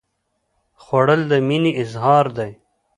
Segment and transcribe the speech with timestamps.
[0.83, 2.51] خوړل د مینې اظهار دی